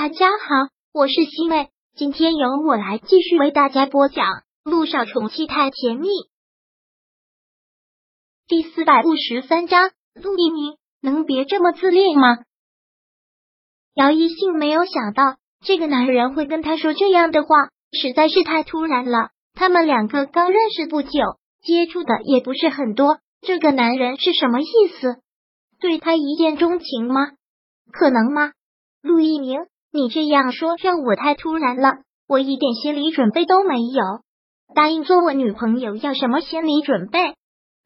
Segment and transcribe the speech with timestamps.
[0.00, 4.26] 大家好，我是西妹，今天由我来继续为大家播讲
[4.62, 6.06] 《陆少宠妻太甜蜜》
[8.46, 9.90] 第四百五十三章。
[10.14, 12.44] 陆一鸣能别这么自恋吗？
[13.94, 17.48] 姚一信没有想到这个男人会跟他说这样的话，
[17.90, 19.30] 实在是太突然了。
[19.54, 21.10] 他们两个刚认识不久，
[21.60, 24.64] 接触的也不是很多，这个男人是什么意
[25.00, 25.20] 思？
[25.80, 27.32] 对他一见钟情吗？
[27.90, 28.52] 可能吗？
[29.02, 29.58] 陆一鸣，
[29.98, 31.90] 你这样说让我太突然了，
[32.28, 34.02] 我一点心理准备都没有。
[34.72, 37.34] 答应做我女朋友要什么心理准备？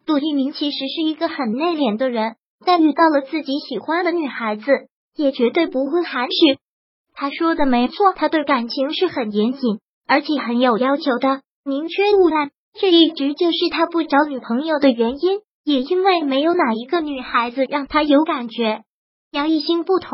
[0.04, 2.34] 杜一鸣其实是一个很内敛的人，
[2.66, 4.64] 但遇到了自己喜欢的女孩子，
[5.16, 6.58] 也绝对不会含蓄。
[7.14, 12.50] 他说的没错，他对感情是很严谨，而且很有要求的，宁缺毋滥。
[12.78, 18.82] 这一直就是他不找女朋友的原因，也因为没有哪一个女孩子让他有感觉。
[19.30, 20.10] 杨一星不同。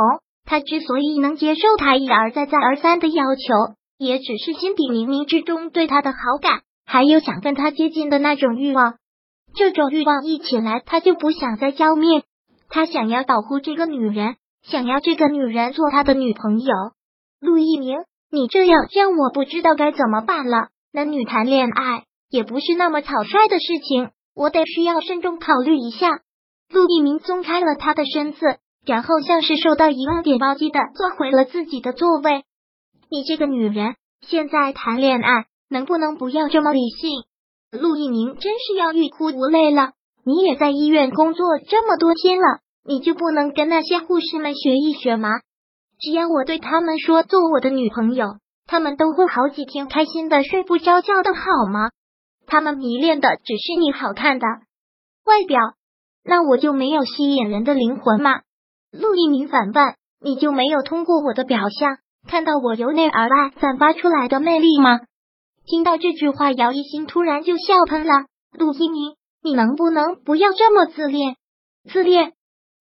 [0.48, 8.95] 他之所以能接受他一而再、再而三的要求，也只是心底冥冥之中对他的好感，还有想跟他接近的那种欲望。
[9.55, 12.22] 这种欲望一起来，他就不想再浇灭。
[12.70, 16.75] 他想要保护这个女人，想要这个女人做他的女朋友。
[17.41, 17.98] 陆一鸣，
[18.31, 20.69] 你这样让我不知道该怎么办了。
[20.94, 26.20] 男女谈恋爱也不是那么草率的事情，我得需要慎重考虑一下。
[26.72, 28.39] 陆一鸣松开了他的身子。
[28.84, 32.45] 然后像是受到一万点暴击的坐回了自己的座位。
[33.11, 37.23] 你这个女人，现在谈恋爱能不能不要这么理性？
[37.71, 39.93] 陆一鸣真是要欲哭无泪了。
[40.25, 45.31] 你也在医院工作这么多天了，你就不能跟那些护士们学一学吗？
[46.01, 51.41] 只要我对他们说做我的女朋友，他们都会好几天开心的睡不着觉的好
[51.73, 51.91] 吗？
[52.47, 54.47] 他们迷恋的只是你好看的
[55.25, 55.61] 外表，
[56.25, 58.41] 那我就没有吸引人的灵魂吗？
[58.91, 59.94] 陆一鸣反问
[60.25, 65.00] ：“你就没有通过我的表象看到我由内而外散发出来的魅力吗？”
[65.67, 68.12] 听到这句话，姚一新突然就笑喷了。
[68.59, 71.37] 陆一鸣，你能不能不要这么自恋？
[71.91, 72.32] 自恋？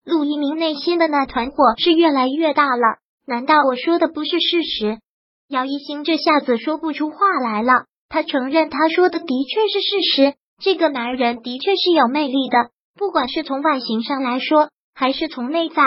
[0.04, 2.96] 陆一鸣内心的那团火是越来越大了。
[3.26, 4.98] 难道我说的不是事实？
[5.48, 7.84] 姚一新这下子说不出话来了。
[8.08, 14.70] 他承认他说的的确是事实，这个男人的确是有魅力的，不管是从外形上来说。
[14.98, 15.80] 还是从内在，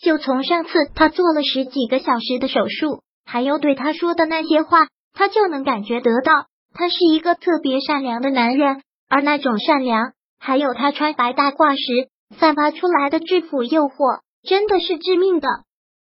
[0.00, 8.80] 就从上次他做了十几个小时的手术，还有对他说的那些话，他就能感觉得到，他是一个特别善良的男人。
[9.10, 12.08] 而那种善良，还有他穿白大褂时
[12.38, 15.46] 散发出来的制服诱惑，真的是致命的。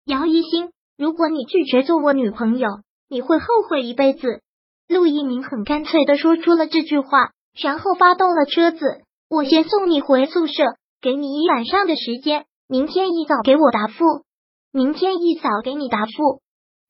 [0.08, 2.68] 姚一星，如果你拒绝做我女朋友，
[3.10, 4.42] 你会后悔一辈子。
[4.88, 7.30] 陆一鸣很干脆的说出了这句话，
[7.62, 10.64] 然后发动了车子，我先送你回宿舍。
[11.04, 14.06] 给你一晚上的时间，明天一早给我答复。
[14.72, 16.40] 明天一早给你答复，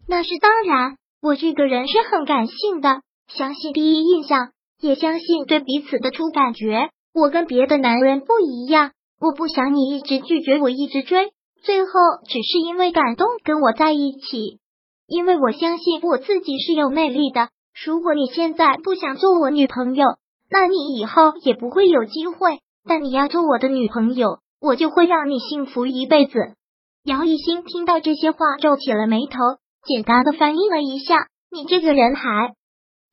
[0.07, 0.97] 那是当然。
[1.19, 6.91] 我这个人是很感性的，相信第一印象，也相信对彼此的初感觉。
[7.11, 11.31] 我跟别的男人不一样，我不想你一直拒绝我，一直追，
[11.63, 11.89] 最后
[12.27, 14.59] 只是因为感动跟我在一起。
[15.07, 17.49] 因为我相信我自己是有魅力的。
[17.83, 20.05] 如果你现在不想做我女朋友，
[20.51, 22.59] 那你以后也不会有机会。
[22.87, 26.55] 但你要做我的女朋友，我就会让你幸福一辈子。
[27.03, 29.37] 姚一新听到这些话，皱起了眉头，
[29.85, 32.53] 简单的翻译了一下：“你这个人还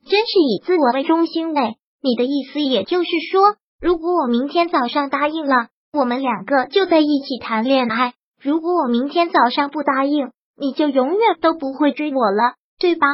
[0.08, 13.06] 真是以自我为中心嘞。”你的意思也就是说，如果我明天早上答应了，我们两个就在一起谈恋爱；如果我明天早上不答应，你就永远都不会追我了，对吧？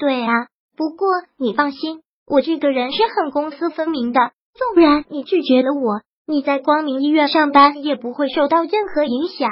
[0.00, 0.46] 对啊。
[0.76, 1.06] 不过
[1.36, 4.32] 你放心，我这个人是很公私分明的。
[4.54, 9.50] 纵然你拒绝了我，你在光明医院上班也不会受到任何影响。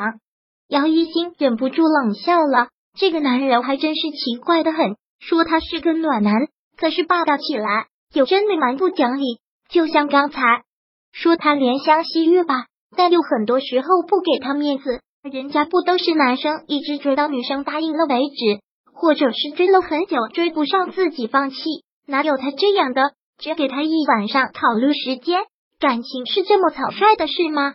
[0.69, 4.97] 姚一新忍不住冷笑了，这个男人还真是奇怪的很。
[5.19, 6.35] 说他是个暖男，
[6.77, 9.39] 可是霸道起来又真的蛮不讲理。
[9.69, 10.41] 就像刚才
[11.13, 15.01] 说他怜香惜玉吧，但又很多时候不给他面子。
[15.23, 18.61] 人家不都是男生一直追到女生答应了为止，
[18.93, 21.57] 或者是追了很久追不上自己放弃，
[22.07, 23.03] 哪有他这样的？
[23.43, 25.41] 只给他一晚上考虑时间，
[25.81, 27.75] 感情是这么草率的事吗？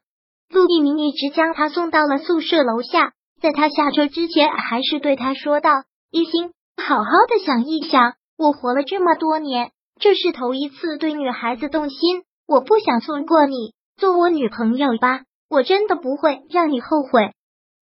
[0.50, 3.12] 陆一鸣一直将他送到了宿舍楼下，
[3.42, 5.72] 在他下车之前，还是对他说道
[6.10, 17.34] ：“一心，好好的想一想，我活了这么多年，这是头一次对女孩子动心，我不想错过你，做我女朋友吧，我真的不会让你后悔。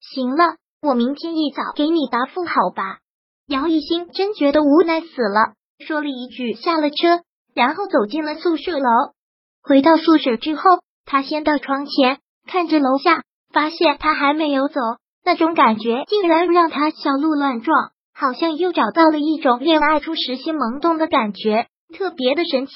[0.01, 2.97] 行了，我明天一早给你答复，好吧？”
[3.47, 5.53] 姚一新真觉得无奈死了，
[5.85, 7.21] 说了一句，下了车。
[7.55, 8.89] 然后走进了宿舍楼。
[9.63, 10.61] 回到宿舍之后，
[11.05, 14.79] 他先到窗前看着楼下，发现他还没有走，
[15.23, 21.67] 那种感觉竟然让他小鹿乱撞，好像又找到了一种恋爱初时心萌动的感觉，
[21.97, 22.73] 特别的神奇。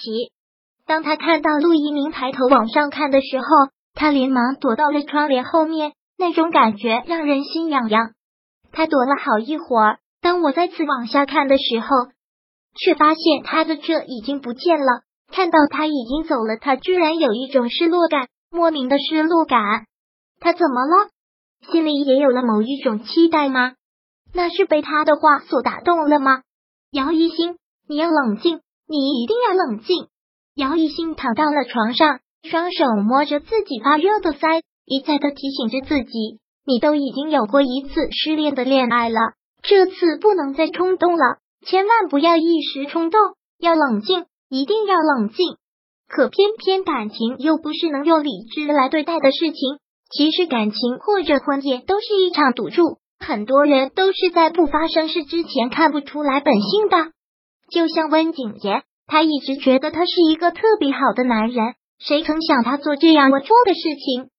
[0.87, 3.45] 当他看到陆一鸣抬头往上看的时候，
[3.93, 8.11] 他连忙躲到了窗帘后面，那种感觉让人心痒痒。
[8.71, 11.87] 他躲了好一会儿，当我再次往下看的时候，
[12.83, 15.03] 却发现他的车已经不见了。
[15.31, 19.85] 看到他已经走了，他居然有一种失落感，莫名的失落感。
[20.39, 21.09] 他怎么了？
[21.71, 23.73] 心里也有了某一种期待吗？
[24.33, 26.41] 那是被他的话所打动了吗？
[26.91, 30.07] 姚一星，你要冷静，你一定要冷静。
[30.55, 39.19] 姚一星躺到了床上，双手摸着自己发热的腮，一再的提醒着自己：你都已经有过一次失恋的恋爱了，
[39.61, 43.19] 这次不能再冲动了，千万不要一时冲动，
[43.59, 44.25] 要冷静。
[44.51, 45.57] 一定要冷静，
[46.07, 49.77] 可偏偏感情又不是能用理智来对待的事情。
[50.09, 57.11] 其实感情或者婚姻都是一场赌注，很多人都是在不发生事之前看不出来本性的。
[57.69, 64.31] 就像温景言，他一直觉得他是一个特别好的男人，谁曾想他做这样龌龊的事情？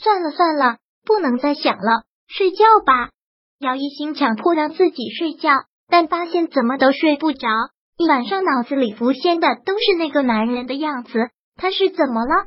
[0.00, 3.10] 算了算了，不能再想了，睡觉吧。
[3.58, 5.50] 姚一心强迫让自己睡觉，
[5.90, 7.48] 但发现怎么都睡不着。
[7.96, 12.46] 一晚上脑子里浮现的都是那个男人的样子，他是怎么了？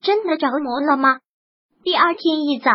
[0.00, 1.18] 真的着魔了吗？
[1.82, 2.70] 第二天一早，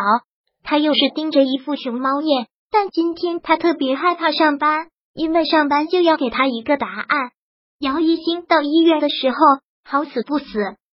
[0.62, 7.30] 他又是盯着一副熊猫眼，但今天他特别害怕上班，因为上班就要给他一个答案。
[7.78, 9.36] 姚一星到医院的时候，
[9.84, 10.44] 好死不死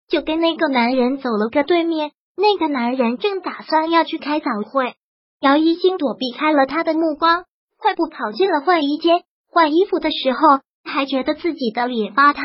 [0.07, 4.93] 就跟那个男人走了个对面，那个男人正打算要去开早会，
[5.41, 7.43] 姚一星躲避开了他的目光，
[7.77, 10.61] 快步跑进了换衣间，换衣服的时候。
[10.87, 12.43] 还觉得自己的脸发烫，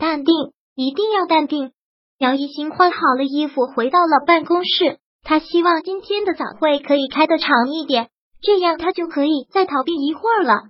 [0.00, 0.34] 淡定，
[0.74, 1.72] 一定要淡定。
[2.16, 4.98] 姚一新换好了衣服，回到了办公室。
[5.22, 8.08] 他希望今天的早会可以开得长一点，
[8.40, 10.62] 这样他就可以再逃避一会儿了。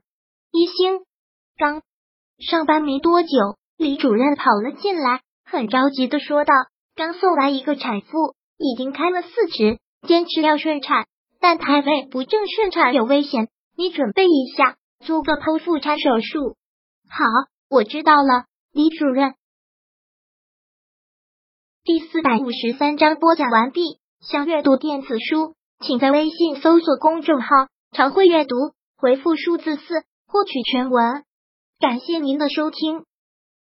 [0.51, 1.03] 一星
[1.57, 1.83] 刚
[2.41, 3.29] 上班没多久，
[3.79, 6.53] 李主任跑了进来，很着急的说道
[6.97, 9.79] ：“刚送来一个产妇，已经开了四指，
[10.09, 11.07] 坚持要顺产，
[11.41, 16.57] 但胎位不正，顺产有危险，你准备一下，做个剖腹产手术。”
[17.09, 17.25] 好，
[17.69, 19.35] 我知道了，李主任。
[21.85, 23.99] 第四百五十三章播讲完毕。
[24.21, 27.49] 想阅读电子书，请在微信搜索公众号
[27.91, 28.55] “常会阅读”，
[28.97, 29.83] 回复数字四
[30.29, 31.25] 获取全文。
[31.81, 33.05] 感谢您的收听。